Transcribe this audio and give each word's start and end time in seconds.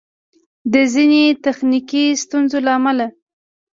د 0.73 0.75
ځیني 0.93 1.23
تخنیکي 1.45 2.05
ستونزو 2.23 2.57
له 2.65 2.71
امله 2.77 3.07